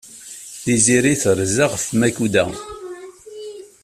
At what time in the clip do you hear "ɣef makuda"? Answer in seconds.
1.71-2.45